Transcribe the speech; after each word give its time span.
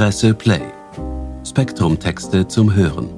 Presse 0.00 0.32
Play. 0.32 0.62
Spektrum-Texte 1.46 2.48
zum 2.48 2.74
Hören. 2.74 3.10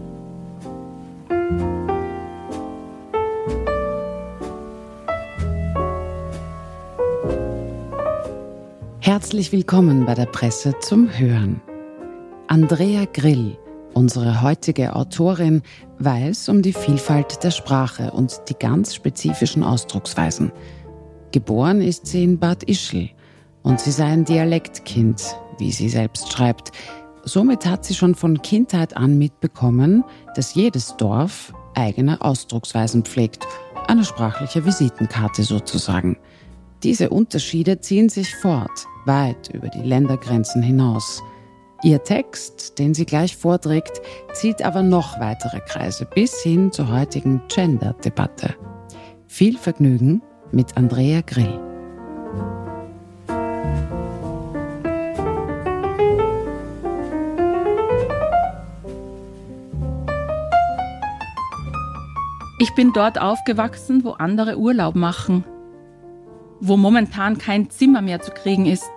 Herzlich 8.99 9.53
willkommen 9.53 10.07
bei 10.07 10.15
der 10.15 10.27
Presse 10.27 10.75
zum 10.81 11.09
Hören. 11.17 11.61
Andrea 12.49 13.05
Grill, 13.13 13.57
unsere 13.95 14.43
heutige 14.43 14.97
Autorin, 14.97 15.63
weiß 16.01 16.49
um 16.49 16.63
die 16.63 16.73
Vielfalt 16.73 17.45
der 17.45 17.53
Sprache 17.53 18.11
und 18.11 18.41
die 18.49 18.59
ganz 18.59 18.93
spezifischen 18.93 19.63
Ausdrucksweisen. 19.63 20.51
Geboren 21.31 21.81
ist 21.81 22.09
sie 22.09 22.25
in 22.25 22.41
Bad 22.41 22.65
Ischl 22.65 23.09
und 23.63 23.79
sie 23.79 23.93
sei 23.93 24.07
ein 24.07 24.25
Dialektkind, 24.25 25.37
wie 25.63 25.71
sie 25.71 25.89
selbst 25.89 26.33
schreibt. 26.33 26.73
Somit 27.23 27.67
hat 27.67 27.85
sie 27.85 27.95
schon 27.95 28.17
von 28.17 28.43
Kindheit 28.43 28.97
an 28.97 29.17
mitbekommen, 29.17 30.03
dass 30.35 30.55
jedes 30.55 30.97
Dorf 30.97 31.55
eigene 31.75 32.21
Ausdrucksweisen 32.21 33.05
pflegt, 33.05 33.47
eine 33.87 34.05
sprachliche 34.05 34.65
Visitenkarte 34.65 35.45
sozusagen. 35.45 36.19
Diese 36.83 37.11
Unterschiede 37.11 37.81
ziehen 37.81 38.09
sich 38.09 38.35
fort, 38.35 38.87
weit 39.07 39.51
über 39.55 39.69
die 39.69 39.83
Ländergrenzen 39.83 40.63
hinaus. 40.63 41.23
Ihr 41.85 42.03
Text, 42.03 42.81
den 42.81 42.93
sie 42.93 43.07
gleich 43.07 43.37
vorträgt, 43.37 44.03
zieht 44.33 44.63
aber 44.63 44.83
noch 44.83 45.21
weitere 45.21 45.61
Kreise 45.61 46.07
bis 46.13 46.43
hin 46.43 46.73
zur 46.73 46.93
heutigen 46.93 47.41
Gender-Debatte. 47.49 48.55
Viel 49.29 49.57
Vergnügen 49.57 50.23
mit 50.51 50.77
Andrea 50.77 51.21
Grill. 51.21 51.72
Ich 62.63 62.75
bin 62.75 62.93
dort 62.93 63.21
aufgewachsen, 63.21 64.05
wo 64.05 64.11
andere 64.11 64.57
Urlaub 64.57 64.95
machen, 64.95 65.45
wo 66.61 66.77
momentan 66.77 67.37
kein 67.37 67.71
Zimmer 67.71 68.03
mehr 68.03 68.21
zu 68.21 68.31
kriegen 68.31 68.67
ist, 68.67 68.93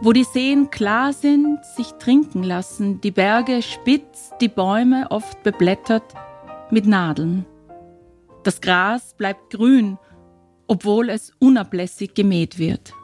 wo 0.00 0.14
die 0.14 0.24
Seen 0.24 0.70
klar 0.70 1.12
sind, 1.12 1.62
sich 1.76 1.92
trinken 1.98 2.42
lassen, 2.42 3.02
die 3.02 3.10
Berge 3.10 3.60
spitz, 3.60 4.32
die 4.40 4.48
Bäume 4.48 5.08
oft 5.10 5.42
beblättert 5.42 6.14
mit 6.70 6.86
Nadeln. 6.86 7.44
Das 8.44 8.62
Gras 8.62 9.12
bleibt 9.18 9.50
grün, 9.50 9.98
obwohl 10.68 11.10
es 11.10 11.32
unablässig 11.38 12.14
gemäht 12.14 12.58
wird. 12.58 12.94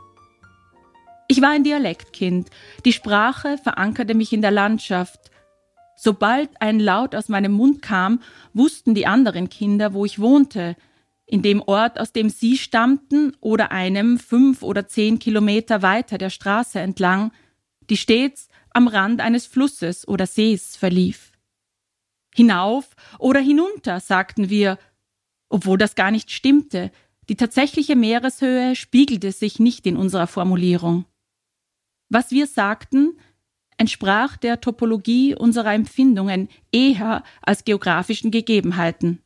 Ich 1.28 1.42
war 1.42 1.50
ein 1.50 1.64
Dialektkind, 1.64 2.48
die 2.86 2.94
Sprache 2.94 3.58
verankerte 3.58 4.14
mich 4.14 4.32
in 4.32 4.40
der 4.40 4.52
Landschaft, 4.52 5.33
Sobald 5.96 6.50
ein 6.60 6.80
Laut 6.80 7.14
aus 7.14 7.28
meinem 7.28 7.52
Mund 7.52 7.82
kam, 7.82 8.20
wussten 8.52 8.94
die 8.94 9.06
anderen 9.06 9.48
Kinder, 9.48 9.94
wo 9.94 10.04
ich 10.04 10.18
wohnte, 10.18 10.76
in 11.26 11.42
dem 11.42 11.62
Ort, 11.62 11.98
aus 11.98 12.12
dem 12.12 12.28
sie 12.28 12.58
stammten 12.58 13.32
oder 13.40 13.70
einem 13.72 14.18
fünf 14.18 14.62
oder 14.62 14.86
zehn 14.86 15.18
Kilometer 15.18 15.82
weiter 15.82 16.18
der 16.18 16.30
Straße 16.30 16.80
entlang, 16.80 17.32
die 17.88 17.96
stets 17.96 18.48
am 18.70 18.88
Rand 18.88 19.20
eines 19.20 19.46
Flusses 19.46 20.06
oder 20.06 20.26
Sees 20.26 20.76
verlief. 20.76 21.32
Hinauf 22.34 22.94
oder 23.18 23.40
hinunter, 23.40 24.00
sagten 24.00 24.50
wir, 24.50 24.78
obwohl 25.48 25.78
das 25.78 25.94
gar 25.94 26.10
nicht 26.10 26.30
stimmte, 26.30 26.90
die 27.28 27.36
tatsächliche 27.36 27.96
Meereshöhe 27.96 28.76
spiegelte 28.76 29.32
sich 29.32 29.58
nicht 29.60 29.86
in 29.86 29.96
unserer 29.96 30.26
Formulierung. 30.26 31.06
Was 32.10 32.32
wir 32.32 32.46
sagten, 32.46 33.18
entsprach 33.84 34.38
der 34.38 34.62
Topologie 34.62 35.34
unserer 35.34 35.74
Empfindungen 35.74 36.48
eher 36.72 37.22
als 37.42 37.64
geografischen 37.66 38.30
Gegebenheiten. 38.30 39.20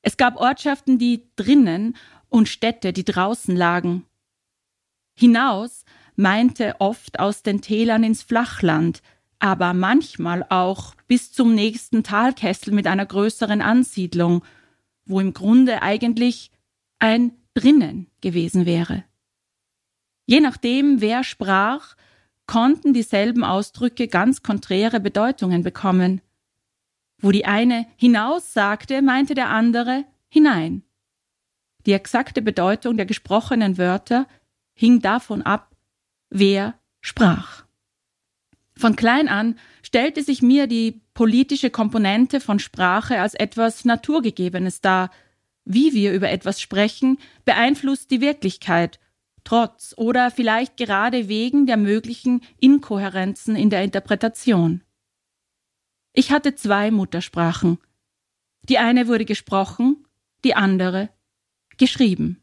Es 0.00 0.16
gab 0.16 0.36
Ortschaften, 0.36 0.96
die 0.96 1.24
drinnen 1.34 1.96
und 2.28 2.48
Städte, 2.48 2.92
die 2.92 3.04
draußen 3.04 3.56
lagen. 3.56 4.04
Hinaus 5.18 5.84
meinte 6.14 6.76
oft 6.78 7.18
aus 7.18 7.42
den 7.42 7.62
Tälern 7.62 8.04
ins 8.04 8.22
Flachland, 8.22 9.02
aber 9.40 9.74
manchmal 9.74 10.46
auch 10.48 10.94
bis 11.08 11.32
zum 11.32 11.52
nächsten 11.56 12.04
Talkessel 12.04 12.72
mit 12.72 12.86
einer 12.86 13.06
größeren 13.06 13.60
Ansiedlung, 13.60 14.44
wo 15.04 15.18
im 15.18 15.32
Grunde 15.32 15.82
eigentlich 15.82 16.52
ein 17.00 17.32
drinnen 17.54 18.06
gewesen 18.20 18.66
wäre. 18.66 19.02
Je 20.26 20.38
nachdem, 20.38 21.00
wer 21.00 21.24
sprach, 21.24 21.96
konnten 22.50 22.92
dieselben 22.92 23.44
Ausdrücke 23.44 24.08
ganz 24.08 24.42
konträre 24.42 24.98
Bedeutungen 24.98 25.62
bekommen. 25.62 26.20
Wo 27.20 27.30
die 27.30 27.44
eine 27.44 27.86
hinaus 27.96 28.52
sagte, 28.52 29.02
meinte 29.02 29.34
der 29.36 29.50
andere 29.50 30.04
hinein. 30.28 30.82
Die 31.86 31.92
exakte 31.92 32.42
Bedeutung 32.42 32.96
der 32.96 33.06
gesprochenen 33.06 33.78
Wörter 33.78 34.26
hing 34.74 35.00
davon 35.00 35.42
ab, 35.42 35.76
wer 36.28 36.74
sprach. 37.00 37.66
Von 38.76 38.96
klein 38.96 39.28
an 39.28 39.56
stellte 39.84 40.24
sich 40.24 40.42
mir 40.42 40.66
die 40.66 41.02
politische 41.14 41.70
Komponente 41.70 42.40
von 42.40 42.58
Sprache 42.58 43.20
als 43.20 43.34
etwas 43.34 43.84
Naturgegebenes 43.84 44.80
dar. 44.80 45.12
Wie 45.64 45.94
wir 45.94 46.12
über 46.12 46.30
etwas 46.30 46.60
sprechen, 46.60 47.18
beeinflusst 47.44 48.10
die 48.10 48.20
Wirklichkeit 48.20 48.98
trotz 49.44 49.94
oder 49.96 50.30
vielleicht 50.30 50.76
gerade 50.76 51.28
wegen 51.28 51.66
der 51.66 51.76
möglichen 51.76 52.42
Inkohärenzen 52.58 53.56
in 53.56 53.70
der 53.70 53.82
Interpretation. 53.82 54.82
Ich 56.12 56.32
hatte 56.32 56.54
zwei 56.54 56.90
Muttersprachen. 56.90 57.78
Die 58.62 58.78
eine 58.78 59.06
wurde 59.06 59.24
gesprochen, 59.24 60.06
die 60.44 60.54
andere 60.54 61.10
geschrieben. 61.78 62.42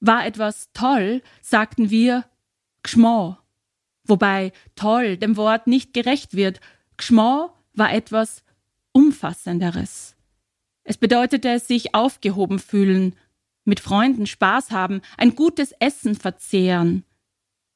War 0.00 0.26
etwas 0.26 0.70
toll, 0.72 1.22
sagten 1.42 1.90
wir 1.90 2.24
Gschmo, 2.82 3.38
wobei 4.04 4.52
toll 4.76 5.16
dem 5.16 5.36
Wort 5.36 5.66
nicht 5.66 5.94
gerecht 5.94 6.34
wird. 6.34 6.60
Gschmo 6.96 7.50
war 7.72 7.92
etwas 7.92 8.44
Umfassenderes. 8.92 10.16
Es 10.84 10.98
bedeutete 10.98 11.58
sich 11.58 11.94
aufgehoben 11.94 12.58
fühlen, 12.58 13.16
mit 13.64 13.80
Freunden 13.80 14.26
Spaß 14.26 14.70
haben, 14.70 15.00
ein 15.16 15.34
gutes 15.34 15.72
Essen 15.80 16.14
verzehren, 16.14 17.04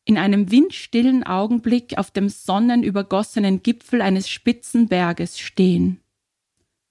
in 0.04 0.16
einem 0.16 0.50
windstillen 0.50 1.24
Augenblick 1.24 1.98
auf 1.98 2.10
dem 2.10 2.28
sonnenübergossenen 2.28 3.62
Gipfel 3.62 4.00
eines 4.00 4.28
spitzen 4.28 4.88
Berges 4.88 5.38
stehen. 5.38 6.00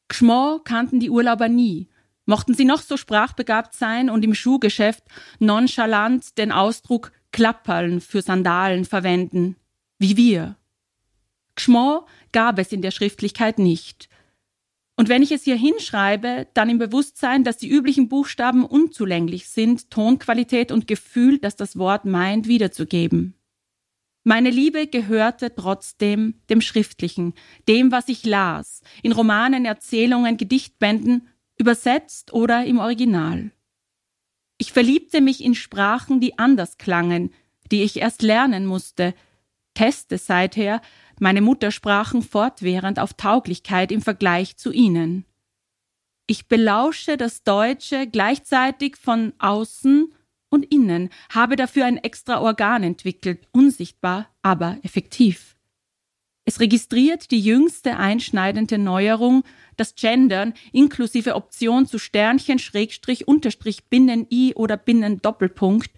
Gschmo 0.08 0.62
kannten 0.64 1.00
die 1.00 1.10
Urlauber 1.10 1.50
nie, 1.50 1.90
mochten 2.26 2.54
sie 2.54 2.66
noch 2.66 2.82
so 2.82 2.96
sprachbegabt 2.96 3.74
sein 3.74 4.10
und 4.10 4.24
im 4.24 4.36
Schuhgeschäft 4.36 5.04
nonchalant 5.40 6.38
den 6.38 6.52
Ausdruck 6.52 7.12
Klapperln 7.32 8.02
für 8.02 8.22
Sandalen 8.22 8.86
verwenden, 8.86 9.56
wie 10.00 10.16
wir. 10.16 10.56
Gschmo 11.56 12.06
gab 12.32 12.60
es 12.60 12.72
in 12.72 12.82
der 12.82 12.92
Schriftlichkeit 12.92 13.58
nicht, 13.58 14.10
und 14.98 15.10
wenn 15.10 15.22
ich 15.22 15.32
es 15.32 15.44
hier 15.44 15.56
hinschreibe, 15.56 16.48
dann 16.56 16.70
im 16.70 16.80
Bewusstsein, 16.80 17.44
dass 17.44 17.58
die 17.58 17.70
üblichen 17.70 18.10
Buchstaben 18.10 18.66
unzulänglich 18.66 19.48
sind, 19.48 19.92
Tonqualität 19.92 20.72
und 20.72 20.88
Gefühl, 20.88 21.38
das 21.38 21.56
das 21.56 21.78
Wort 21.78 22.06
meint, 22.06 22.48
wiederzugeben. 22.48 23.36
Meine 24.24 24.50
Liebe 24.50 24.88
gehörte 24.88 25.54
trotzdem 25.56 26.42
dem 26.50 26.62
Schriftlichen, 26.62 27.36
dem, 27.70 27.92
was 27.92 28.10
ich 28.10 28.26
las, 28.26 28.82
in 29.04 29.12
Romanen, 29.12 29.66
Erzählungen, 29.66 30.36
Gedichtbänden, 30.36 31.28
übersetzt 31.60 32.34
oder 32.34 32.66
im 32.66 32.80
Original. 32.80 33.52
Ich 34.58 34.74
verliebte 34.74 35.22
mich 35.22 35.44
in 35.44 35.54
Sprachen, 35.54 36.20
die 36.20 36.40
anders 36.40 36.80
klangen, 36.80 37.32
die 37.72 37.84
ich 37.84 37.98
erst 37.98 38.24
lernen 38.24 38.66
musste, 38.66 39.14
teste 39.76 40.18
seither, 40.18 40.82
meine 41.20 41.42
Muttersprachen 41.42 42.22
fortwährend 42.22 43.00
auf 43.00 43.14
Tauglichkeit 43.14 43.92
im 43.92 44.02
Vergleich 44.02 44.58
zu 44.58 44.72
ihnen. 44.72 45.26
Ich 46.28 46.48
belausche 46.48 47.18
das 47.18 47.44
Deutsche 47.44 48.08
gleichzeitig 48.08 48.98
von 48.98 49.34
außen 49.40 50.14
und 50.50 50.66
innen, 50.66 51.10
habe 51.30 51.56
dafür 51.56 51.86
ein 51.86 51.98
extra 51.98 52.42
Organ 52.42 52.84
entwickelt, 52.84 53.48
unsichtbar, 53.52 54.30
aber 54.42 54.78
effektiv. 54.84 55.56
Es 56.46 56.62
registriert 56.62 57.32
die 57.32 57.42
jüngste 57.42 57.98
einschneidende 57.98 58.78
Neuerung, 58.78 59.44
das 59.76 59.96
Gendern 59.96 60.54
inklusive 60.72 61.36
Option 61.36 61.86
zu 61.88 62.00
Sternchen, 62.00 62.58
Schrägstrich, 62.58 63.28
Unterstrich, 63.28 63.86
Binnen, 63.86 64.28
I 64.32 64.54
oder 64.56 64.78
Binnen, 64.78 65.22
Doppelpunkt 65.22 65.92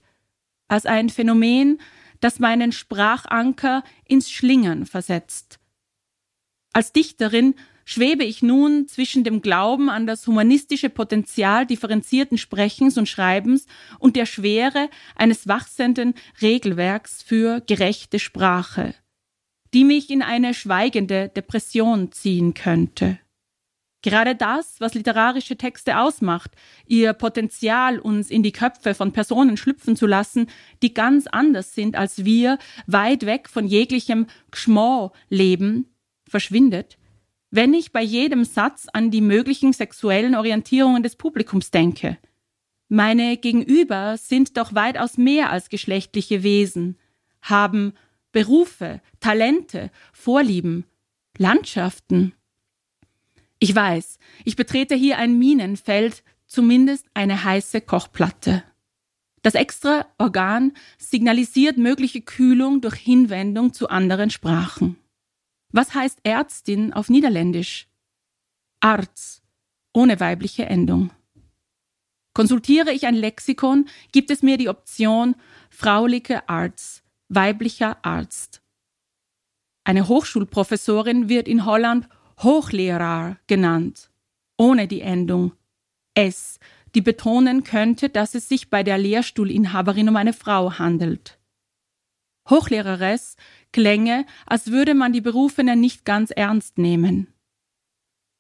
als 0.68 0.86
ein 0.86 1.10
Phänomen, 1.10 1.80
das 2.20 2.40
meinen 2.40 2.72
Sprachanker 2.72 3.84
ins 4.06 4.30
Schlingern 4.30 4.86
versetzt. 4.86 5.60
Als 6.74 6.92
Dichterin 6.94 7.56
schwebe 7.86 8.24
ich 8.24 8.44
nun 8.44 8.88
zwischen 8.88 9.24
dem 9.24 9.42
Glauben 9.42 9.90
an 9.90 10.06
das 10.06 10.28
humanistische 10.28 10.90
Potenzial 10.90 11.66
differenzierten 11.66 12.38
Sprechens 12.38 12.98
und 12.98 13.10
Schreibens 13.10 13.66
und 13.98 14.16
der 14.16 14.28
Schwere 14.28 14.90
eines 15.16 15.48
wachsenden 15.48 16.14
Regelwerks 16.42 17.24
für 17.24 17.62
gerechte 17.62 18.20
Sprache. 18.20 18.94
die 19.74 19.84
mich 19.84 20.10
in 20.10 20.22
eine 20.22 20.54
schweigende 20.54 21.30
Depression 21.30 22.12
ziehen 22.12 22.54
könnte. 22.54 23.20
Gerade 24.02 24.36
das, 24.36 24.80
was 24.80 24.94
literarische 24.94 25.58
Texte 25.58 26.00
ausmacht, 26.00 26.52
ihr 26.88 27.12
Potenzial, 27.14 28.00
uns 28.00 28.30
in 28.30 28.44
die 28.44 28.54
Köpfe 28.54 28.94
von 28.94 29.12
Personen 29.12 29.58
schlüpfen 29.58 29.98
zu 29.98 30.08
lassen, 30.08 30.48
die 30.82 30.94
ganz 30.94 31.28
anders 31.28 31.76
sind 31.76 31.98
als 31.98 32.24
wir, 32.24 32.58
weit 32.88 33.26
weg 33.26 33.50
von 33.50 33.66
jeglichem 33.68 34.28
Gschmo 34.52 35.12
leben, 35.28 35.94
verschwindet, 36.28 36.98
wenn 37.52 37.74
ich 37.74 37.92
bei 37.92 38.02
jedem 38.02 38.46
Satz 38.46 38.88
an 38.94 39.12
die 39.12 39.22
möglichen 39.22 39.74
sexuellen 39.74 40.36
Orientierungen 40.36 41.04
des 41.04 41.16
Publikums 41.16 41.72
denke. 41.72 42.18
Meine 42.88 43.38
Gegenüber 43.38 44.18
sind 44.18 44.58
doch 44.58 44.74
weitaus 44.74 45.18
mehr 45.18 45.52
als 45.52 45.70
geschlechtliche 45.70 46.42
Wesen, 46.42 46.98
haben 47.42 47.94
Berufe, 48.32 49.02
Talente, 49.20 49.92
Vorlieben, 50.14 50.86
Landschaften. 51.38 52.34
Ich 53.60 53.76
weiß, 53.76 54.20
ich 54.46 54.56
betrete 54.56 54.96
hier 54.96 55.18
ein 55.18 55.38
Minenfeld, 55.38 56.24
zumindest 56.48 57.08
eine 57.14 57.44
heiße 57.44 57.82
Kochplatte. 57.82 58.64
Das 59.42 59.56
extra 59.56 60.06
Organ 60.18 60.74
signalisiert 60.98 61.78
mögliche 61.78 62.22
Kühlung 62.22 62.82
durch 62.82 62.96
Hinwendung 62.96 63.74
zu 63.74 63.90
anderen 63.90 64.30
Sprachen. 64.30 64.98
Was 65.72 65.94
heißt 65.94 66.20
Ärztin 66.24 66.94
auf 66.94 67.10
Niederländisch? 67.10 67.88
Arz, 68.80 69.42
ohne 69.94 70.20
weibliche 70.20 70.66
Endung. 70.66 71.12
Konsultiere 72.34 72.92
ich 72.92 73.06
ein 73.06 73.16
Lexikon, 73.16 73.90
gibt 74.12 74.32
es 74.32 74.42
mir 74.42 74.58
die 74.58 74.70
Option 74.70 75.36
frauliche 75.70 76.48
Arzt, 76.48 77.04
weiblicher 77.28 77.98
Arzt. 78.04 78.62
Eine 79.84 80.08
Hochschulprofessorin 80.08 81.30
wird 81.30 81.48
in 81.48 81.66
Holland 81.66 82.08
Hochlehrer 82.40 83.38
genannt, 83.48 84.10
ohne 84.58 84.88
die 84.88 85.02
Endung 85.02 85.52
S, 86.14 86.60
die 86.96 87.02
betonen 87.02 87.64
könnte, 87.64 88.10
dass 88.10 88.34
es 88.34 88.48
sich 88.48 88.70
bei 88.70 88.84
der 88.84 88.98
Lehrstuhlinhaberin 88.98 90.10
um 90.10 90.16
eine 90.16 90.34
Frau 90.34 90.80
handelt. 90.80 91.38
Hochlehreres 92.50 93.36
klänge, 93.72 94.26
als 94.46 94.72
würde 94.72 94.96
man 94.96 95.14
die 95.14 95.22
Berufene 95.22 95.76
nicht 95.76 96.06
ganz 96.06 96.32
ernst 96.32 96.78
nehmen. 96.78 97.28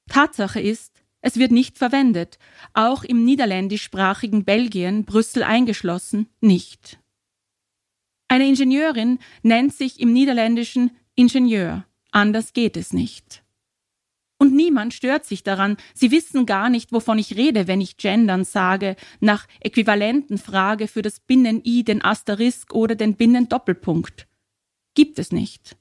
Tatsache 0.09 0.59
ist, 0.59 1.03
es 1.21 1.37
wird 1.37 1.51
nicht 1.51 1.77
verwendet, 1.77 2.39
auch 2.73 3.03
im 3.03 3.25
niederländischsprachigen 3.25 4.45
Belgien, 4.45 5.05
Brüssel 5.05 5.43
eingeschlossen, 5.43 6.29
nicht. 6.39 6.99
Eine 8.29 8.47
Ingenieurin 8.47 9.19
nennt 9.43 9.73
sich 9.73 9.99
im 9.99 10.13
Niederländischen 10.13 10.91
Ingenieur, 11.15 11.85
anders 12.11 12.53
geht 12.53 12.77
es 12.77 12.93
nicht. 12.93 13.43
Und 14.39 14.55
niemand 14.55 14.93
stört 14.93 15.25
sich 15.25 15.43
daran. 15.43 15.75
Sie 15.93 16.11
wissen 16.11 16.45
gar 16.45 16.69
nicht, 16.69 16.93
wovon 16.93 17.19
ich 17.19 17.35
rede, 17.35 17.67
wenn 17.67 17.81
ich 17.81 17.97
gendern 17.97 18.45
sage, 18.45 18.95
nach 19.19 19.45
Äquivalenten 19.59 20.37
frage 20.37 20.87
für 20.87 21.01
das 21.01 21.19
Binnen-I, 21.19 21.83
den 21.83 22.01
Asterisk 22.03 22.73
oder 22.73 22.95
den 22.95 23.15
Binnen-Doppelpunkt. 23.15 24.27
Gibt 24.95 25.19
es 25.19 25.33
nicht. 25.33 25.75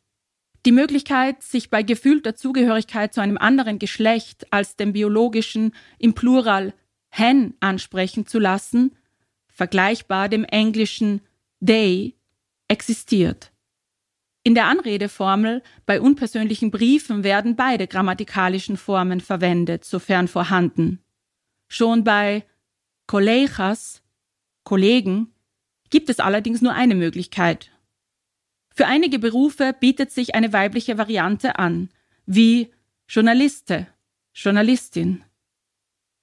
Die 0.66 0.72
Möglichkeit, 0.72 1.42
sich 1.44 1.70
bei 1.70 1.84
gefühlter 1.84 2.34
Zugehörigkeit 2.34 3.14
zu 3.14 3.20
einem 3.20 3.38
anderen 3.38 3.78
Geschlecht 3.78 4.52
als 4.52 4.74
dem 4.74 4.92
biologischen 4.92 5.72
im 6.00 6.14
Plural 6.14 6.74
hen 7.10 7.54
ansprechen 7.60 8.26
zu 8.26 8.40
lassen, 8.40 8.96
vergleichbar 9.46 10.28
dem 10.28 10.44
englischen 10.44 11.20
they, 11.64 12.16
existiert. 12.66 13.52
In 14.48 14.54
der 14.54 14.64
Anredeformel 14.64 15.62
bei 15.84 16.00
unpersönlichen 16.00 16.70
Briefen 16.70 17.22
werden 17.22 17.54
beide 17.54 17.86
grammatikalischen 17.86 18.78
Formen 18.78 19.20
verwendet, 19.20 19.84
sofern 19.84 20.26
vorhanden. 20.26 21.04
Schon 21.68 22.02
bei 22.02 22.46
Colegas, 23.06 24.02
Kollegen, 24.64 25.34
gibt 25.90 26.08
es 26.08 26.18
allerdings 26.18 26.62
nur 26.62 26.72
eine 26.72 26.94
Möglichkeit. 26.94 27.70
Für 28.74 28.86
einige 28.86 29.18
Berufe 29.18 29.76
bietet 29.78 30.12
sich 30.12 30.34
eine 30.34 30.54
weibliche 30.54 30.96
Variante 30.96 31.58
an, 31.58 31.90
wie 32.24 32.72
Journaliste, 33.06 33.86
Journalistin. 34.32 35.24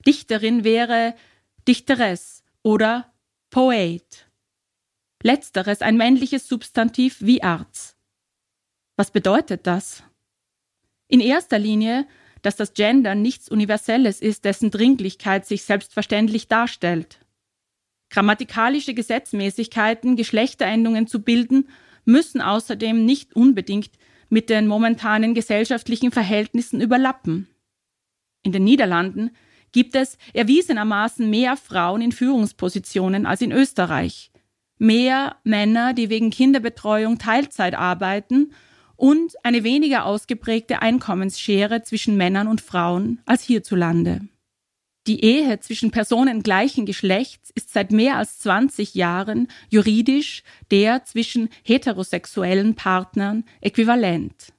Dichterin 0.03 0.63
wäre 0.63 1.13
Dichteres 1.67 2.43
oder 2.63 3.13
Poet. 3.51 4.25
Letzteres 5.21 5.81
ein 5.83 5.95
männliches 5.95 6.47
Substantiv 6.47 7.17
wie 7.19 7.43
Arzt. 7.43 7.94
Was 8.95 9.11
bedeutet 9.11 9.67
das? 9.67 10.03
In 11.07 11.19
erster 11.19 11.59
Linie, 11.59 12.07
dass 12.41 12.55
das 12.55 12.73
Gender 12.73 13.15
nichts 13.15 13.49
Universelles 13.49 14.21
ist, 14.21 14.45
dessen 14.45 14.71
Dringlichkeit 14.71 15.45
sich 15.45 15.63
selbstverständlich 15.63 16.47
darstellt. 16.47 17.19
Grammatikalische 18.09 18.93
Gesetzmäßigkeiten, 18.93 20.15
Geschlechterendungen 20.15 21.07
zu 21.07 21.21
bilden, 21.21 21.67
müssen 22.05 22.41
außerdem 22.41 23.03
nicht 23.03 23.35
unbedingt 23.35 23.91
mit 24.29 24.49
den 24.49 24.67
momentanen 24.67 25.33
gesellschaftlichen 25.33 26.11
Verhältnissen 26.11 26.81
überlappen. 26.81 27.47
In 28.43 28.51
den 28.51 28.63
Niederlanden 28.63 29.31
gibt 29.71 29.95
es 29.95 30.17
erwiesenermaßen 30.33 31.29
mehr 31.29 31.57
Frauen 31.57 32.01
in 32.01 32.11
Führungspositionen 32.11 33.25
als 33.25 33.41
in 33.41 33.51
Österreich, 33.51 34.31
mehr 34.77 35.37
Männer, 35.43 35.93
die 35.93 36.09
wegen 36.09 36.29
Kinderbetreuung 36.29 37.17
Teilzeit 37.17 37.73
arbeiten 37.73 38.53
und 38.95 39.33
eine 39.43 39.63
weniger 39.63 40.05
ausgeprägte 40.05 40.81
Einkommensschere 40.81 41.83
zwischen 41.83 42.17
Männern 42.17 42.47
und 42.47 42.61
Frauen 42.61 43.21
als 43.25 43.43
hierzulande. 43.43 44.21
Die 45.07 45.23
Ehe 45.23 45.59
zwischen 45.59 45.91
Personen 45.91 46.41
gleichen 46.41 46.87
Geschlechts 46.87 47.51
ist 47.53 47.71
seit 47.71 47.91
mehr 47.91 48.17
als 48.17 48.39
20 48.39 48.95
Jahren 48.95 49.49
juridisch 49.69 50.41
der 50.71 51.05
zwischen 51.05 51.49
heterosexuellen 51.63 52.73
Partnern 52.73 53.43
äquivalent. 53.61 54.51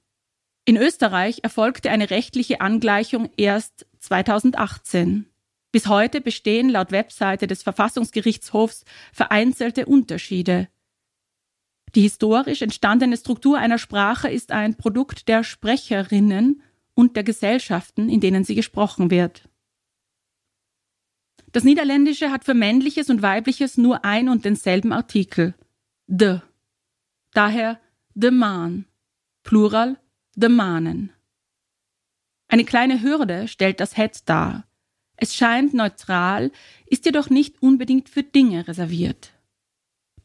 In 0.65 0.77
Österreich 0.77 1.41
erfolgte 1.43 1.91
eine 1.91 2.11
rechtliche 2.11 2.61
Angleichung 2.61 3.31
erst 3.37 3.87
2018. 3.99 5.27
Bis 5.73 5.89
heute 5.89 6.21
bestehen 6.21 6.71
laut 6.71 6.93
Webseite 6.93 7.47
des 7.47 7.63
Verfassungsgerichtshofs 7.63 8.85
vereinzelte 9.13 9.87
Unterschiede. 9.87 10.69
Die 11.95 12.03
historisch 12.03 12.63
entstandene 12.63 13.17
Struktur 13.17 13.59
einer 13.59 13.79
Sprache 13.79 14.29
ist 14.29 14.53
ein 14.53 14.77
Produkt 14.77 15.29
der 15.29 15.45
Sprecherinnen 15.45 16.63
und 16.95 17.17
der 17.17 17.25
Gesellschaften, 17.25 18.09
in 18.09 18.21
denen 18.21 18.45
sie 18.45 18.55
gesprochen 18.55 19.11
wird. 19.11 19.49
Das 21.53 21.65
Niederländische 21.65 22.31
hat 22.31 22.45
für 22.45 22.55
männliches 22.55 23.09
und 23.09 23.23
weibliches 23.23 23.79
nur 23.79 24.05
ein 24.05 24.29
und 24.29 24.45
denselben 24.45 24.93
Artikel, 24.93 25.55
de. 26.07 26.41
Daher 27.33 27.81
de 28.15 28.31
man, 28.31 28.87
Plural 29.43 29.99
de 30.35 30.49
manen. 30.49 31.13
Eine 32.49 32.65
kleine 32.65 33.03
Hürde 33.03 33.49
stellt 33.49 33.81
das 33.81 33.97
het 33.97 34.29
dar. 34.29 34.67
Es 35.17 35.35
scheint 35.35 35.73
neutral, 35.73 36.53
ist 36.87 37.07
jedoch 37.07 37.31
nicht 37.31 37.63
unbedingt 37.63 38.09
für 38.09 38.23
Dinge 38.23 38.69
reserviert. 38.69 39.33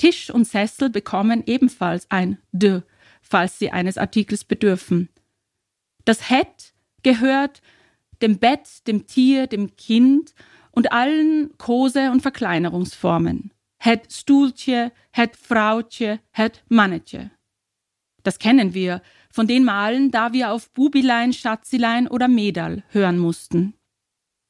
Tisch 0.01 0.31
und 0.31 0.45
Sessel 0.45 0.89
bekommen 0.89 1.43
ebenfalls 1.45 2.09
ein 2.09 2.39
de, 2.51 2.81
falls 3.21 3.59
sie 3.59 3.69
eines 3.69 3.99
Artikels 3.99 4.43
bedürfen. 4.43 5.09
Das 6.05 6.31
het 6.31 6.73
gehört 7.03 7.61
dem 8.23 8.39
Bett, 8.39 8.87
dem 8.87 9.05
Tier, 9.05 9.45
dem 9.45 9.75
Kind 9.75 10.33
und 10.71 10.91
allen 10.91 11.55
Kose- 11.59 12.09
und 12.09 12.23
Verkleinerungsformen. 12.23 13.51
Het 13.77 14.11
Stuhltje, 14.11 14.91
het 15.11 15.37
Frautje, 15.37 16.19
het 16.31 16.63
Mannetje. 16.67 17.29
Das 18.23 18.39
kennen 18.39 18.73
wir 18.73 19.03
von 19.29 19.45
den 19.45 19.63
Malen, 19.63 20.09
da 20.09 20.33
wir 20.33 20.51
auf 20.51 20.71
Bubilein, 20.71 21.31
Schatzilein 21.31 22.07
oder 22.07 22.27
Medal 22.27 22.83
hören 22.89 23.19
mussten. 23.19 23.75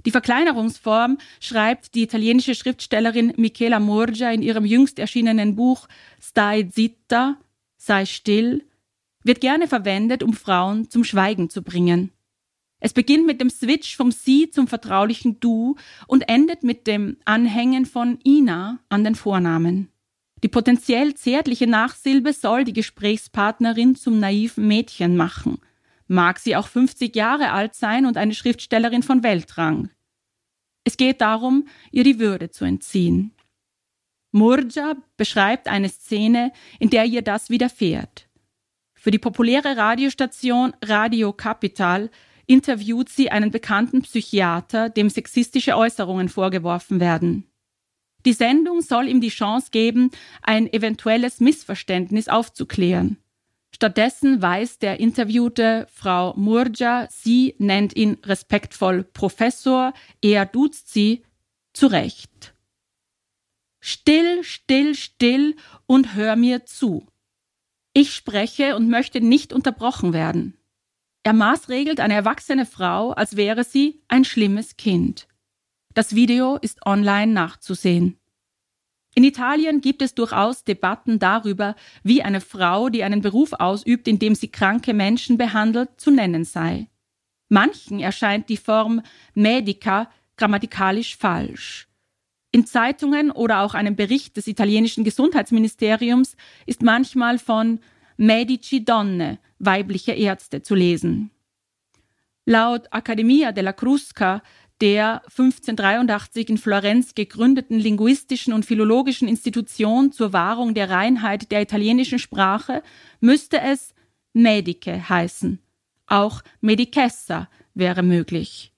Die 0.06 0.12
Verkleinerungsform 0.12 1.18
schreibt 1.40 1.94
die 1.94 2.04
italienische 2.04 2.56
Schriftstellerin 2.56 3.34
Michela 3.38 3.80
Murgia 3.80 4.32
in 4.32 4.42
ihrem 4.42 4.66
jüngst 4.66 5.00
erschienenen 5.00 5.56
Buch 5.56 5.88
Stai 6.20 6.64
zitta, 6.64 7.38
sei 7.78 8.06
still, 8.06 8.64
wird 9.24 9.42
gerne 9.42 9.68
verwendet, 9.68 10.24
um 10.24 10.34
Frauen 10.34 10.90
zum 10.90 11.04
Schweigen 11.04 11.50
zu 11.50 11.62
bringen. 11.62 12.12
Es 12.80 12.94
beginnt 12.94 13.28
mit 13.28 13.40
dem 13.40 13.52
Switch 13.52 13.96
vom 13.96 14.12
Sie 14.12 14.50
zum 14.50 14.68
vertraulichen 14.68 15.40
Du 15.40 15.76
und 16.08 16.28
endet 16.28 16.64
mit 16.64 16.88
dem 16.88 17.18
Anhängen 17.26 17.86
von 17.86 18.18
Ina 18.26 18.80
an 18.90 19.04
den 19.04 19.14
Vornamen. 19.14 19.90
Die 20.42 20.48
potenziell 20.48 21.14
zärtliche 21.14 21.68
Nachsilbe 21.68 22.34
soll 22.34 22.64
die 22.64 22.74
Gesprächspartnerin 22.74 23.96
zum 23.96 24.20
naiven 24.20 24.68
Mädchen 24.68 25.16
machen– 25.16 25.60
mag 26.12 26.40
sie 26.40 26.56
auch 26.56 26.68
50 26.68 27.16
Jahre 27.16 27.52
alt 27.52 27.74
sein 27.74 28.06
und 28.06 28.18
eine 28.18 28.36
Schriftstellerin 28.36 29.02
von 29.02 29.24
Weltrang. 29.24 29.90
Es 30.84 30.98
geht 30.98 31.22
darum, 31.22 31.68
ihr 31.92 32.04
die 32.04 32.20
Würde 32.20 32.50
zu 32.50 32.66
entziehen. 32.66 33.34
Murja 34.32 34.96
beschreibt 35.18 35.68
eine 35.68 35.90
Szene, 35.90 36.52
in 36.80 36.90
der 36.90 37.06
ihr 37.06 37.22
das 37.22 37.50
widerfährt. 37.50 38.28
Für 38.94 39.12
die 39.12 39.20
populäre 39.20 39.78
Radiostation 39.78 40.74
Radio 40.84 41.34
Capital 41.34 42.10
interviewt 42.46 43.10
sie 43.10 43.32
einen 43.32 43.52
bekannten 43.52 44.02
Psychiater, 44.02 44.90
dem 44.90 45.10
sexistische 45.10 45.78
Äußerungen 45.78 46.28
vorgeworfen 46.28 47.00
werden. 47.00 47.48
Die 48.26 48.34
Sendung 48.34 48.82
soll 48.82 49.08
ihm 49.08 49.22
die 49.22 49.30
Chance 49.30 49.70
geben, 49.72 50.12
ein 50.44 50.72
eventuelles 50.72 51.40
Missverständnis 51.40 52.28
aufzuklären. 52.28 53.18
Stattdessen 53.74 54.42
weist 54.42 54.82
der 54.82 55.00
Interviewte 55.00 55.88
Frau 55.92 56.34
Murja, 56.36 57.08
sie 57.10 57.56
nennt 57.58 57.96
ihn 57.96 58.18
respektvoll 58.24 59.04
Professor, 59.04 59.94
er 60.22 60.46
duzt 60.46 60.92
sie, 60.94 61.24
zurecht. 61.74 62.54
Still, 63.80 64.44
still, 64.44 64.94
still 64.94 65.56
und 65.88 66.14
hör 66.14 66.36
mir 66.36 66.66
zu. 66.66 67.08
Ich 67.94 68.14
spreche 68.14 68.76
und 68.76 68.90
möchte 68.90 69.20
nicht 69.20 69.52
unterbrochen 69.52 70.14
werden. 70.14 70.58
Er 71.24 71.34
maßregelt 71.34 72.00
eine 72.00 72.14
erwachsene 72.14 72.66
Frau, 72.66 73.12
als 73.12 73.36
wäre 73.36 73.64
sie 73.64 74.04
ein 74.08 74.26
schlimmes 74.26 74.78
Kind. 74.78 75.28
Das 75.94 76.16
Video 76.16 76.58
ist 76.58 76.86
online 76.86 77.32
nachzusehen. 77.34 78.21
In 79.14 79.24
Italien 79.26 79.82
gibt 79.82 80.02
es 80.02 80.16
durchaus 80.16 80.64
Debatten 80.64 81.20
darüber, 81.20 81.76
wie 82.04 82.24
eine 82.24 82.40
Frau, 82.40 82.90
die 82.90 83.04
einen 83.04 83.22
Beruf 83.22 83.52
ausübt, 83.54 84.08
in 84.08 84.20
dem 84.20 84.36
sie 84.36 84.48
kranke 84.48 84.94
Menschen 84.94 85.38
behandelt, 85.38 85.90
zu 85.98 86.12
nennen 86.12 86.46
sei. 86.46 86.88
Manchen 87.50 88.00
erscheint 88.00 88.48
die 88.48 88.58
Form 88.58 89.02
Medica 89.34 90.10
grammatikalisch 90.38 91.18
falsch. 91.18 91.90
In 92.54 92.66
Zeitungen 92.66 93.32
oder 93.32 93.62
auch 93.62 93.74
einem 93.74 93.96
Bericht 93.96 94.38
des 94.38 94.48
italienischen 94.48 95.04
Gesundheitsministeriums 95.04 96.36
ist 96.66 96.82
manchmal 96.82 97.38
von 97.40 97.80
Medici 98.18 98.84
Donne, 98.84 99.40
weibliche 99.60 100.14
Ärzte, 100.14 100.62
zu 100.62 100.76
lesen. 100.76 101.32
Laut 102.46 102.88
Accademia 102.92 103.52
della 103.52 103.72
Crusca 103.72 104.42
der 104.82 105.22
1583 105.28 106.50
in 106.50 106.58
Florenz 106.58 107.14
gegründeten 107.14 107.80
linguistischen 107.80 108.52
und 108.52 108.66
philologischen 108.66 109.28
Institution 109.28 110.12
zur 110.12 110.34
Wahrung 110.34 110.74
der 110.74 110.90
Reinheit 110.90 111.52
der 111.52 111.62
italienischen 111.62 112.20
Sprache 112.20 112.82
müsste 113.20 113.62
es 113.62 113.94
Medice 114.34 115.08
heißen. 115.08 115.60
Auch 116.08 116.42
Medicessa 116.60 117.48
wäre 117.74 118.04
möglich. 118.04 118.74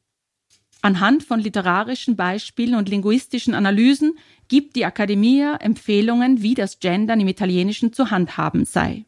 Anhand 0.82 1.24
von 1.24 1.40
literarischen 1.40 2.18
Beispielen 2.18 2.76
und 2.76 2.90
linguistischen 2.90 3.54
Analysen 3.54 4.18
gibt 4.50 4.76
die 4.76 4.86
Accademia 4.86 5.56
Empfehlungen, 5.56 6.42
wie 6.42 6.56
das 6.56 6.80
Gendern 6.80 7.22
im 7.22 7.30
Italienischen 7.30 7.94
zu 7.94 8.12
handhaben 8.12 8.66
sei. 8.66 9.06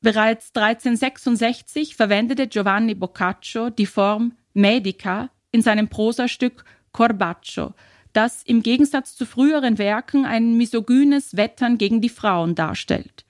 Bereits 0.00 0.52
1366 0.54 1.96
verwendete 1.96 2.46
Giovanni 2.46 2.94
Boccaccio 2.94 3.70
die 3.70 3.86
Form 3.86 4.36
Medica 4.56 5.30
in 5.52 5.62
seinem 5.62 5.88
Prosastück 5.88 6.64
Corbaccio, 6.92 7.74
das 8.12 8.42
im 8.42 8.62
Gegensatz 8.62 9.14
zu 9.14 9.26
früheren 9.26 9.78
Werken 9.78 10.24
ein 10.24 10.56
misogynes 10.56 11.36
Wettern 11.36 11.76
gegen 11.78 12.00
die 12.00 12.08
Frauen 12.08 12.54
darstellt. 12.54 13.26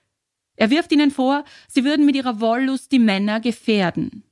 Er 0.54 0.70
wirft 0.70 0.92
ihnen 0.92 1.10
vor, 1.10 1.44
sie 1.68 1.84
würden 1.84 2.06
mit 2.06 2.16
ihrer 2.16 2.40
Wollust 2.40 2.92
die 2.92 2.98
Männer 2.98 3.40
gefährden. 3.40 4.22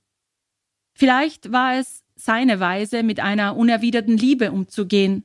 Vielleicht 0.94 1.52
war 1.52 1.74
es 1.74 2.04
seine 2.14 2.60
Weise, 2.60 3.02
mit 3.02 3.18
einer 3.18 3.56
unerwiderten 3.56 4.16
Liebe 4.16 4.52
umzugehen. 4.52 5.24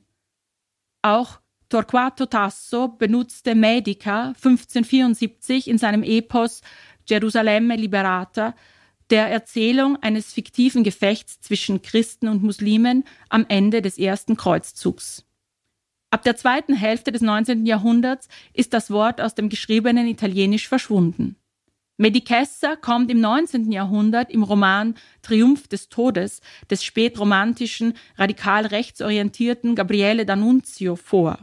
Auch 1.02 1.40
Torquato 1.68 2.26
Tasso 2.26 2.88
benutzte 2.88 3.54
Medica 3.54 4.28
1574 4.28 5.68
in 5.68 5.78
seinem 5.78 6.02
Epos 6.02 6.62
Gerusalemme 7.06 7.76
Liberata 7.76 8.54
der 9.10 9.28
Erzählung 9.28 9.96
eines 10.02 10.32
fiktiven 10.32 10.84
Gefechts 10.84 11.40
zwischen 11.40 11.82
Christen 11.82 12.28
und 12.28 12.42
Muslimen 12.42 13.04
am 13.28 13.44
Ende 13.48 13.82
des 13.82 13.98
ersten 13.98 14.36
Kreuzzugs. 14.36 15.24
Ab 16.10 16.22
der 16.24 16.36
zweiten 16.36 16.74
Hälfte 16.74 17.12
des 17.12 17.22
19. 17.22 17.66
Jahrhunderts 17.66 18.28
ist 18.52 18.72
das 18.72 18.90
Wort 18.90 19.20
aus 19.20 19.34
dem 19.34 19.48
geschriebenen 19.48 20.06
Italienisch 20.06 20.68
verschwunden. 20.68 21.36
Medicessa 21.98 22.76
kommt 22.76 23.10
im 23.10 23.20
19. 23.20 23.70
Jahrhundert 23.70 24.30
im 24.30 24.42
Roman 24.42 24.94
Triumph 25.22 25.68
des 25.68 25.88
Todes 25.88 26.40
des 26.70 26.82
spätromantischen, 26.82 27.94
radikal 28.16 28.66
rechtsorientierten 28.66 29.74
Gabriele 29.74 30.22
D'Annunzio 30.22 30.96
vor. 30.96 31.38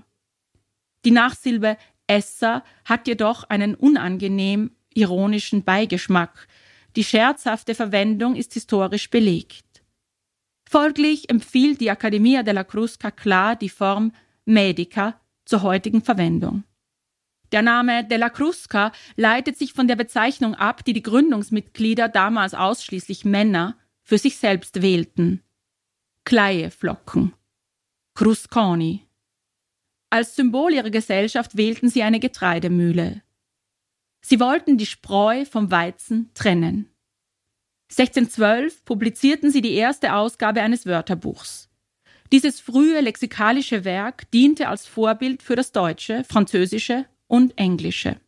Die 1.06 1.12
Nachsilbe 1.12 1.78
essa 2.08 2.64
hat 2.86 3.08
jedoch 3.08 3.44
einen 3.44 3.76
unangenehm 3.76 4.72
ironischen 4.94 5.64
Beigeschmack, 5.64 6.48
die 6.98 7.04
scherzhafte 7.04 7.76
Verwendung 7.76 8.36
ist 8.36 8.56
historisch 8.56 9.12
belegt. 9.12 9.84
Folglich 10.68 11.30
empfiehlt 11.30 11.80
die 11.80 11.92
Accademia 11.92 12.42
della 12.42 12.64
Crusca 12.64 13.12
klar 13.12 13.56
die 13.56 13.70
Form 13.70 14.12
Medica 14.46 15.22
zur 15.46 15.62
heutigen 15.62 16.02
Verwendung. 16.02 16.64
Der 17.52 17.62
Name 17.62 18.04
della 18.04 18.30
Crusca 18.30 18.92
leitet 19.16 19.60
sich 19.60 19.74
von 19.74 19.88
der 19.88 19.96
Bezeichnung 19.96 20.56
ab, 20.56 20.84
die 20.84 20.94
die 20.94 21.04
Gründungsmitglieder 21.04 22.10
damals 22.10 22.56
ausschließlich 22.56 23.26
Männer 23.26 23.78
für 24.02 24.18
sich 24.18 24.38
selbst 24.38 24.82
wählten. 24.82 25.44
Kleieflocken. 26.26 27.34
Crusconi. 28.16 29.08
Als 30.10 30.36
Symbol 30.36 30.74
ihrer 30.74 30.90
Gesellschaft 30.90 31.58
wählten 31.58 31.90
sie 31.90 32.02
eine 32.02 32.20
Getreidemühle. 32.20 33.22
Sie 34.30 34.42
wollten 34.42 34.78
die 34.78 34.86
Spreu 34.86 35.46
vom 35.46 35.72
Weizen 35.72 36.32
trennen. 36.34 36.90
1612 37.92 38.84
publizierten 38.84 39.52
sie 39.52 39.62
die 39.62 39.76
erste 39.76 40.16
Ausgabe 40.16 40.62
eines 40.62 40.86
Wörterbuchs. 40.86 41.70
Dieses 42.34 42.60
frühe 42.60 43.00
lexikalische 43.00 43.86
Werk 43.86 44.30
diente 44.32 44.68
als 44.68 44.86
Vorbild 44.86 45.42
für 45.42 45.56
das 45.56 45.72
Deutsche, 45.72 46.26
Französische 46.26 47.06
und 47.28 47.58
Englische. 47.58 48.20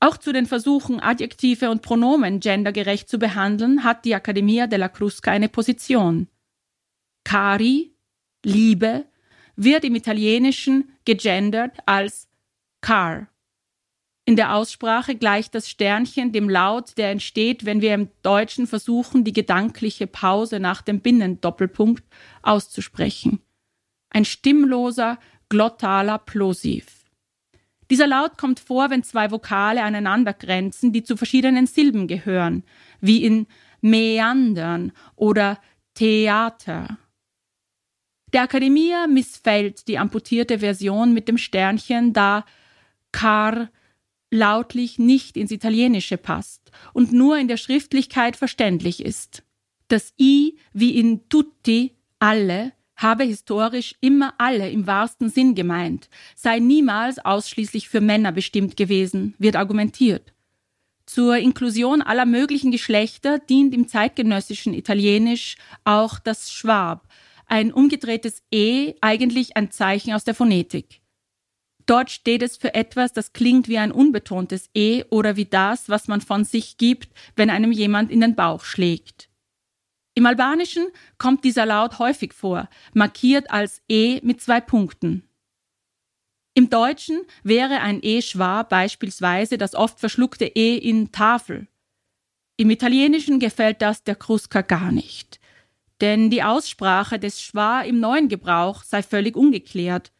Auch 0.00 0.16
zu 0.16 0.32
den 0.32 0.46
Versuchen, 0.46 0.98
Adjektive 0.98 1.68
und 1.68 1.82
Pronomen 1.82 2.40
gendergerecht 2.40 3.10
zu 3.10 3.18
behandeln, 3.18 3.84
hat 3.84 4.06
die 4.06 4.14
Accademia 4.14 4.66
della 4.66 4.88
Crusca 4.88 5.30
eine 5.30 5.50
Position. 5.50 6.28
Cari, 7.22 7.94
Liebe, 8.42 9.04
wird 9.56 9.84
im 9.84 9.94
Italienischen 9.94 10.90
gegendert 11.04 11.76
als 11.84 12.30
car 12.80 13.28
in 14.26 14.36
der 14.36 14.54
Aussprache 14.54 15.16
gleicht 15.16 15.54
das 15.54 15.68
Sternchen 15.68 16.32
dem 16.32 16.48
Laut, 16.48 16.96
der 16.96 17.10
entsteht, 17.10 17.66
wenn 17.66 17.82
wir 17.82 17.92
im 17.94 18.08
Deutschen 18.22 18.66
versuchen, 18.66 19.22
die 19.22 19.34
gedankliche 19.34 20.06
Pause 20.06 20.60
nach 20.60 20.80
dem 20.80 21.00
Binnendoppelpunkt 21.00 22.04
auszusprechen. 22.42 23.40
Ein 24.08 24.24
stimmloser, 24.24 25.18
glottaler 25.50 26.18
Plosiv. 26.18 26.86
Dieser 27.90 28.06
Laut 28.06 28.38
kommt 28.38 28.60
vor, 28.60 28.88
wenn 28.88 29.02
zwei 29.02 29.30
Vokale 29.30 29.82
aneinander 29.82 30.32
grenzen, 30.32 30.92
die 30.92 31.02
zu 31.02 31.18
verschiedenen 31.18 31.66
Silben 31.66 32.06
gehören, 32.06 32.64
wie 33.00 33.22
in 33.22 33.46
Meandern 33.82 34.92
oder 35.16 35.60
Theater. 35.92 36.96
Der 38.32 38.42
Akademia 38.42 39.06
missfällt 39.06 39.86
die 39.86 39.98
amputierte 39.98 40.60
Version 40.60 41.12
mit 41.12 41.28
dem 41.28 41.36
Sternchen, 41.36 42.14
da 42.14 42.46
car 43.12 43.68
lautlich 44.34 44.98
nicht 44.98 45.36
ins 45.36 45.50
Italienische 45.50 46.18
passt 46.18 46.70
und 46.92 47.12
nur 47.12 47.38
in 47.38 47.48
der 47.48 47.56
Schriftlichkeit 47.56 48.36
verständlich 48.36 49.04
ist. 49.04 49.42
Das 49.88 50.12
I 50.18 50.58
wie 50.72 50.98
in 50.98 51.28
tutti, 51.28 51.92
alle, 52.18 52.72
habe 52.96 53.24
historisch 53.24 53.94
immer 54.00 54.34
alle 54.38 54.70
im 54.70 54.86
wahrsten 54.86 55.28
Sinn 55.30 55.54
gemeint, 55.54 56.08
sei 56.36 56.58
niemals 56.58 57.24
ausschließlich 57.24 57.88
für 57.88 58.00
Männer 58.00 58.32
bestimmt 58.32 58.76
gewesen, 58.76 59.34
wird 59.38 59.56
argumentiert. 59.56 60.32
Zur 61.06 61.36
Inklusion 61.36 62.02
aller 62.02 62.24
möglichen 62.24 62.70
Geschlechter 62.70 63.38
dient 63.38 63.74
im 63.74 63.88
zeitgenössischen 63.88 64.74
Italienisch 64.74 65.56
auch 65.84 66.18
das 66.18 66.50
Schwab, 66.50 67.08
ein 67.46 67.72
umgedrehtes 67.72 68.42
E 68.50 68.94
eigentlich 69.00 69.56
ein 69.56 69.70
Zeichen 69.70 70.14
aus 70.14 70.24
der 70.24 70.34
Phonetik. 70.34 71.02
Dort 71.86 72.10
steht 72.10 72.42
es 72.42 72.56
für 72.56 72.74
etwas, 72.74 73.12
das 73.12 73.32
klingt 73.32 73.68
wie 73.68 73.78
ein 73.78 73.92
unbetontes 73.92 74.70
E 74.74 75.04
oder 75.10 75.36
wie 75.36 75.44
das, 75.44 75.88
was 75.88 76.08
man 76.08 76.20
von 76.20 76.44
sich 76.44 76.78
gibt, 76.78 77.10
wenn 77.36 77.50
einem 77.50 77.72
jemand 77.72 78.10
in 78.10 78.20
den 78.20 78.34
Bauch 78.34 78.64
schlägt. 78.64 79.28
Im 80.14 80.26
Albanischen 80.26 80.86
kommt 81.18 81.44
dieser 81.44 81.66
Laut 81.66 81.98
häufig 81.98 82.32
vor, 82.32 82.68
markiert 82.94 83.50
als 83.50 83.82
E 83.88 84.20
mit 84.22 84.40
zwei 84.40 84.60
Punkten. 84.60 85.28
Im 86.54 86.70
Deutschen 86.70 87.20
wäre 87.42 87.80
ein 87.80 87.98
E 88.02 88.22
schwar 88.22 88.68
beispielsweise 88.68 89.58
das 89.58 89.74
oft 89.74 89.98
verschluckte 89.98 90.44
E 90.46 90.76
in 90.76 91.10
Tafel. 91.10 91.66
Im 92.56 92.70
Italienischen 92.70 93.40
gefällt 93.40 93.82
das 93.82 94.04
der 94.04 94.14
Kruska 94.14 94.62
gar 94.62 94.92
nicht. 94.92 95.40
Denn 96.00 96.30
die 96.30 96.44
Aussprache 96.44 97.18
des 97.18 97.42
Schwa 97.42 97.80
im 97.80 97.98
neuen 97.98 98.28
Gebrauch 98.28 98.84
sei 98.84 99.02
völlig 99.02 99.36
ungeklärt 99.36 100.12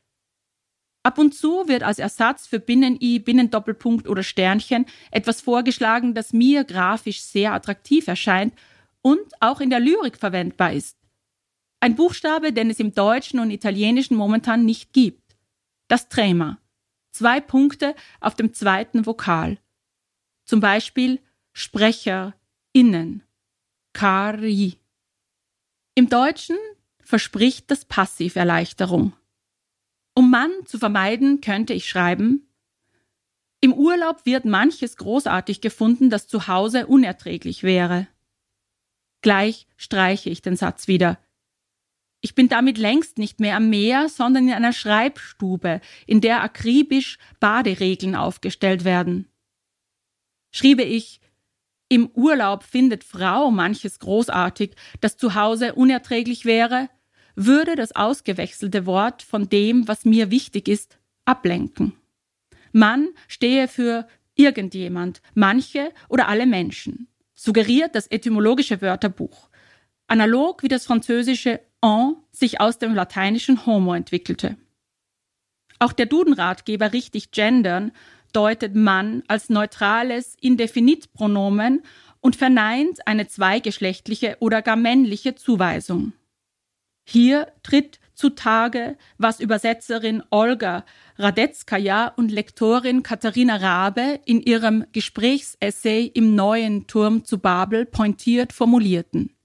Ab 1.04 1.18
und 1.18 1.34
zu 1.34 1.68
wird 1.68 1.82
als 1.82 1.98
Ersatz 1.98 2.46
für 2.46 2.58
Binnen-I, 2.58 3.18
Binnendoppelpunkt 3.18 4.08
oder 4.08 4.22
Sternchen 4.22 4.86
etwas 5.10 5.42
vorgeschlagen, 5.42 6.14
das 6.14 6.32
mir 6.32 6.64
grafisch 6.64 7.20
sehr 7.20 7.52
attraktiv 7.52 8.08
erscheint 8.08 8.54
und 9.02 9.20
auch 9.40 9.60
in 9.60 9.68
der 9.68 9.80
Lyrik 9.80 10.16
verwendbar 10.16 10.72
ist. 10.72 10.96
Ein 11.80 11.94
Buchstabe, 11.94 12.54
den 12.54 12.70
es 12.70 12.80
im 12.80 12.94
Deutschen 12.94 13.38
und 13.38 13.50
Italienischen 13.50 14.16
momentan 14.16 14.64
nicht 14.64 14.94
gibt. 14.94 15.36
Das 15.88 16.08
Trema. 16.08 16.58
Zwei 17.12 17.38
Punkte 17.38 17.94
auf 18.20 18.34
dem 18.34 18.54
zweiten 18.54 19.04
Vokal. 19.04 19.58
Zum 20.46 20.60
Beispiel 20.60 21.20
Sprecher, 21.52 22.34
innen. 22.72 23.22
Kari. 23.92 24.78
Im 25.94 26.08
Deutschen 26.08 26.56
verspricht 27.00 27.70
das 27.70 27.84
Passiv 27.84 28.36
Erleichterung. 28.36 29.12
Um 30.14 30.30
Mann 30.30 30.52
zu 30.64 30.78
vermeiden, 30.78 31.40
könnte 31.40 31.74
ich 31.74 31.88
schreiben, 31.88 32.48
im 33.60 33.72
Urlaub 33.72 34.26
wird 34.26 34.44
manches 34.44 34.98
großartig 34.98 35.62
gefunden, 35.62 36.10
das 36.10 36.28
zu 36.28 36.48
Hause 36.48 36.86
unerträglich 36.86 37.62
wäre. 37.62 38.06
Gleich 39.22 39.66
streiche 39.78 40.28
ich 40.28 40.42
den 40.42 40.54
Satz 40.54 40.86
wieder. 40.86 41.18
Ich 42.20 42.34
bin 42.34 42.48
damit 42.48 42.76
längst 42.76 43.16
nicht 43.16 43.40
mehr 43.40 43.56
am 43.56 43.70
Meer, 43.70 44.10
sondern 44.10 44.48
in 44.48 44.54
einer 44.54 44.74
Schreibstube, 44.74 45.80
in 46.06 46.20
der 46.20 46.42
akribisch 46.42 47.16
Baderegeln 47.40 48.14
aufgestellt 48.16 48.84
werden. 48.84 49.28
Schriebe 50.52 50.82
ich, 50.82 51.22
im 51.88 52.08
Urlaub 52.10 52.64
findet 52.64 53.02
Frau 53.02 53.50
manches 53.50 53.98
großartig, 53.98 54.74
das 55.00 55.16
zu 55.16 55.34
Hause 55.34 55.74
unerträglich 55.74 56.44
wäre, 56.44 56.90
würde 57.36 57.76
das 57.76 57.94
ausgewechselte 57.94 58.86
Wort 58.86 59.22
von 59.22 59.48
dem, 59.48 59.88
was 59.88 60.04
mir 60.04 60.30
wichtig 60.30 60.68
ist, 60.68 60.98
ablenken. 61.24 61.94
Mann 62.72 63.08
stehe 63.28 63.68
für 63.68 64.06
irgendjemand, 64.34 65.22
manche 65.34 65.92
oder 66.08 66.28
alle 66.28 66.46
Menschen, 66.46 67.08
suggeriert 67.34 67.94
das 67.94 68.06
etymologische 68.08 68.82
Wörterbuch, 68.82 69.48
analog 70.06 70.62
wie 70.62 70.68
das 70.68 70.86
französische 70.86 71.60
en 71.82 72.16
sich 72.32 72.60
aus 72.60 72.78
dem 72.78 72.94
lateinischen 72.94 73.66
homo 73.66 73.94
entwickelte. 73.94 74.56
Auch 75.78 75.92
der 75.92 76.06
Dudenratgeber 76.06 76.92
richtig 76.92 77.30
gendern 77.30 77.92
deutet 78.32 78.74
Mann 78.74 79.22
als 79.28 79.48
neutrales 79.48 80.36
Indefinitpronomen 80.40 81.82
und 82.20 82.36
verneint 82.36 83.06
eine 83.06 83.28
zweigeschlechtliche 83.28 84.36
oder 84.40 84.62
gar 84.62 84.76
männliche 84.76 85.34
Zuweisung. 85.34 86.12
Hier 87.04 87.52
tritt 87.62 88.00
zutage, 88.14 88.96
was 89.18 89.40
Übersetzerin 89.40 90.22
Olga 90.30 90.84
Radetzkaja 91.18 92.08
und 92.08 92.32
Lektorin 92.32 93.02
Katharina 93.02 93.56
Rabe 93.56 94.20
in 94.24 94.40
ihrem 94.40 94.84
Gesprächsessay 94.92 96.06
im 96.06 96.34
neuen 96.34 96.86
Turm 96.86 97.24
zu 97.24 97.38
Babel 97.38 97.86
pointiert 97.86 98.52
formulierten. 98.52 99.36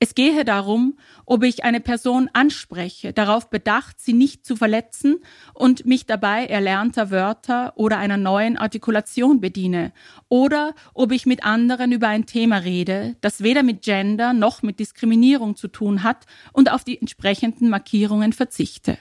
Es 0.00 0.14
gehe 0.14 0.44
darum, 0.44 0.96
ob 1.26 1.42
ich 1.42 1.64
eine 1.64 1.80
Person 1.80 2.30
anspreche, 2.32 3.12
darauf 3.12 3.50
bedacht, 3.50 4.00
sie 4.00 4.12
nicht 4.12 4.46
zu 4.46 4.54
verletzen 4.54 5.16
und 5.54 5.86
mich 5.86 6.06
dabei 6.06 6.46
erlernter 6.46 7.10
Wörter 7.10 7.72
oder 7.76 7.98
einer 7.98 8.16
neuen 8.16 8.56
Artikulation 8.56 9.40
bediene, 9.40 9.92
oder 10.28 10.74
ob 10.94 11.10
ich 11.10 11.26
mit 11.26 11.42
anderen 11.42 11.90
über 11.90 12.06
ein 12.06 12.26
Thema 12.26 12.58
rede, 12.58 13.16
das 13.22 13.42
weder 13.42 13.64
mit 13.64 13.82
Gender 13.82 14.32
noch 14.32 14.62
mit 14.62 14.78
Diskriminierung 14.78 15.56
zu 15.56 15.66
tun 15.66 16.04
hat 16.04 16.26
und 16.52 16.70
auf 16.70 16.84
die 16.84 17.00
entsprechenden 17.00 17.68
Markierungen 17.68 18.32
verzichte. 18.32 18.98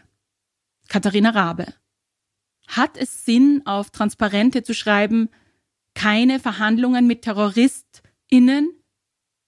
Katharina 0.87 1.29
Rabe. 1.29 1.67
Hat 2.67 2.97
es 2.97 3.23
Sinn, 3.23 3.61
auf 3.65 3.91
Transparente 3.91 4.63
zu 4.63 4.73
schreiben, 4.73 5.29
keine 5.93 6.39
Verhandlungen 6.39 7.05
mit 7.05 7.21
TerroristInnen 7.21 8.76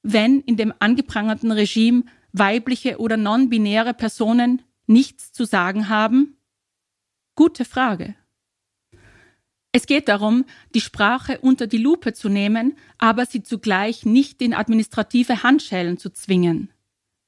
wenn 0.03 0.39
in 0.41 0.57
dem 0.57 0.73
angeprangerten 0.79 1.51
Regime 1.51 2.03
weibliche 2.31 2.99
oder 2.99 3.17
non-binäre 3.17 3.93
Personen 3.93 4.61
nichts 4.87 5.31
zu 5.31 5.45
sagen 5.45 5.89
haben? 5.89 6.37
Gute 7.35 7.65
Frage. 7.65 8.15
Es 9.71 9.85
geht 9.85 10.07
darum, 10.07 10.45
die 10.73 10.81
Sprache 10.81 11.39
unter 11.39 11.67
die 11.67 11.77
Lupe 11.77 12.13
zu 12.13 12.27
nehmen, 12.27 12.75
aber 12.97 13.25
sie 13.25 13.43
zugleich 13.43 14.03
nicht 14.03 14.41
in 14.41 14.53
administrative 14.53 15.43
Handschellen 15.43 15.97
zu 15.97 16.09
zwingen. 16.09 16.71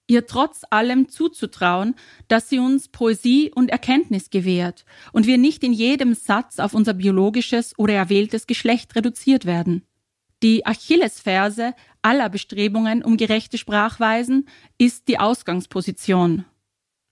Ihr 0.08 0.26
trotz 0.26 0.64
allem 0.70 1.08
zuzutrauen, 1.08 1.96
dass 2.28 2.50
sie 2.50 2.60
uns 2.60 2.90
Poesie 2.90 3.52
und 3.54 3.70
Erkenntnis 3.70 4.30
gewährt 4.32 4.86
und 5.14 5.28
wir 5.28 5.38
nicht 5.38 5.64
in 5.64 5.72
jedem 5.72 6.16
Satz 6.16 6.60
auf 6.60 6.74
unser 6.74 6.94
biologisches 6.94 7.78
oder 7.78 7.94
erwähltes 7.94 8.48
Geschlecht 8.48 8.96
reduziert 8.96 9.46
werden. 9.46 9.86
Die 10.44 10.66
Achillesferse 10.66 11.76
aller 12.02 12.30
Bestrebungen 12.30 13.04
um 13.04 13.18
gerechte 13.18 13.58
Sprachweisen 13.58 14.48
ist 14.78 15.08
die 15.08 15.20
Ausgangsposition. 15.20 16.46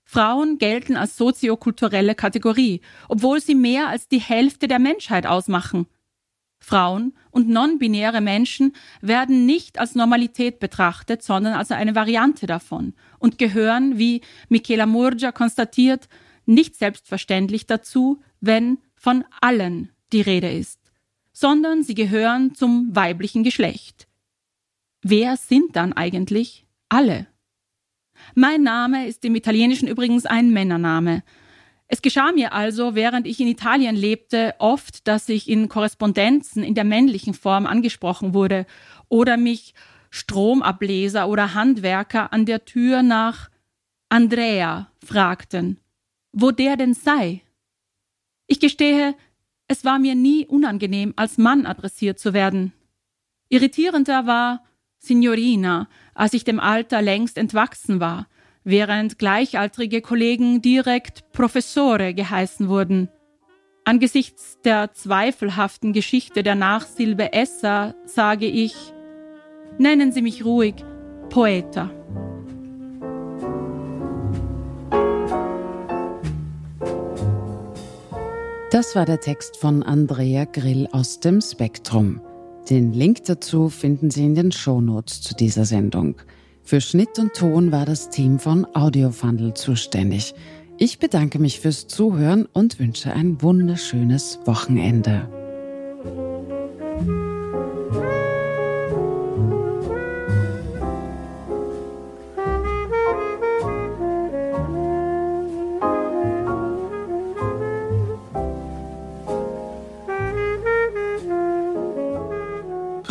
Frauen 0.04 0.58
gelten 0.58 0.96
als 0.96 1.16
soziokulturelle 1.16 2.14
Kategorie, 2.14 2.80
obwohl 3.08 3.40
sie 3.40 3.54
mehr 3.54 3.88
als 3.88 4.08
die 4.08 4.18
Hälfte 4.18 4.66
der 4.66 4.78
Menschheit 4.78 5.26
ausmachen. 5.26 5.86
Frauen 6.58 7.14
und 7.30 7.48
non-binäre 7.48 8.20
Menschen 8.20 8.74
werden 9.00 9.46
nicht 9.46 9.78
als 9.78 9.94
Normalität 9.94 10.58
betrachtet, 10.58 11.22
sondern 11.22 11.54
als 11.54 11.70
eine 11.70 11.94
Variante 11.94 12.46
davon 12.46 12.94
und 13.18 13.38
gehören, 13.38 13.98
wie 13.98 14.20
Michela 14.48 14.86
Murgia 14.86 15.32
konstatiert, 15.32 16.08
nicht 16.44 16.76
selbstverständlich 16.76 17.66
dazu, 17.66 18.20
wenn 18.40 18.78
von 18.94 19.24
allen 19.40 19.90
die 20.12 20.20
Rede 20.20 20.50
ist 20.50 20.80
sondern 21.40 21.82
sie 21.82 21.94
gehören 21.94 22.54
zum 22.54 22.94
weiblichen 22.94 23.42
Geschlecht. 23.42 24.06
Wer 25.02 25.36
sind 25.36 25.76
dann 25.76 25.92
eigentlich 25.92 26.66
alle? 26.88 27.26
Mein 28.34 28.62
Name 28.62 29.06
ist 29.06 29.24
im 29.24 29.34
Italienischen 29.34 29.88
übrigens 29.88 30.26
ein 30.26 30.50
Männername. 30.50 31.22
Es 31.86 32.02
geschah 32.02 32.32
mir 32.32 32.52
also, 32.52 32.94
während 32.94 33.26
ich 33.26 33.40
in 33.40 33.48
Italien 33.48 33.96
lebte, 33.96 34.54
oft, 34.58 35.08
dass 35.08 35.28
ich 35.28 35.48
in 35.48 35.68
Korrespondenzen 35.68 36.62
in 36.62 36.74
der 36.74 36.84
männlichen 36.84 37.34
Form 37.34 37.66
angesprochen 37.66 38.34
wurde 38.34 38.66
oder 39.08 39.36
mich 39.36 39.74
Stromableser 40.10 41.28
oder 41.28 41.54
Handwerker 41.54 42.32
an 42.32 42.44
der 42.44 42.64
Tür 42.64 43.02
nach 43.02 43.50
Andrea 44.08 44.92
fragten, 45.04 45.78
wo 46.32 46.50
der 46.50 46.76
denn 46.76 46.94
sei. 46.94 47.42
Ich 48.46 48.60
gestehe, 48.60 49.14
es 49.66 49.84
war 49.84 49.98
mir 49.98 50.14
nie 50.14 50.46
unangenehm, 50.46 51.14
als 51.16 51.38
Mann 51.38 51.64
adressiert 51.64 52.18
zu 52.18 52.34
werden. 52.34 52.72
Irritierender 53.48 54.26
war 54.26 54.64
Signorina, 55.00 55.88
als 56.14 56.34
ich 56.34 56.44
dem 56.44 56.60
Alter 56.60 57.00
längst 57.00 57.38
entwachsen 57.38 58.00
war, 58.00 58.26
während 58.64 59.18
gleichaltrige 59.18 60.02
Kollegen 60.02 60.60
direkt 60.60 61.32
Professore 61.32 62.12
geheißen 62.14 62.68
wurden. 62.68 63.08
Angesichts 63.84 64.58
der 64.62 64.92
zweifelhaften 64.92 65.94
Geschichte 65.94 66.42
der 66.42 66.54
Nachsilbe 66.54 67.32
Essa 67.32 67.94
sage 68.04 68.46
ich, 68.46 68.74
nennen 69.78 70.12
Sie 70.12 70.22
mich 70.22 70.44
ruhig 70.44 70.74
Poeta. 71.30 71.90
Das 78.70 78.94
war 78.94 79.06
der 79.06 79.18
Text 79.20 79.56
von 79.56 79.82
Andrea 79.82 80.44
Grill 80.44 80.86
aus 80.92 81.18
dem 81.18 81.40
Spektrum. 81.40 82.20
Den 82.70 82.92
Link 82.92 83.24
dazu 83.24 83.68
finden 83.68 84.12
Sie 84.12 84.24
in 84.24 84.36
den 84.36 84.52
Shownotes 84.52 85.22
zu 85.22 85.34
dieser 85.34 85.64
Sendung. 85.64 86.14
Für 86.62 86.80
Schnitt 86.80 87.18
und 87.18 87.34
Ton 87.34 87.72
war 87.72 87.84
das 87.84 88.10
Team 88.10 88.38
von 88.38 88.64
Audiofundel 88.76 89.54
zuständig. 89.54 90.34
Ich 90.78 91.00
bedanke 91.00 91.40
mich 91.40 91.58
fürs 91.58 91.88
Zuhören 91.88 92.46
und 92.52 92.78
wünsche 92.78 93.12
ein 93.12 93.42
wunderschönes 93.42 94.38
Wochenende. 94.44 95.39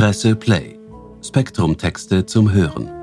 Presse 0.09 0.35
Play. 0.35 0.79
Spektrum 1.21 1.77
Texte 1.77 2.25
zum 2.25 2.51
Hören. 2.51 2.98